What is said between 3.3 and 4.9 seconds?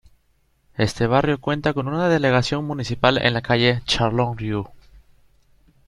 la calle Charloun-Rieu.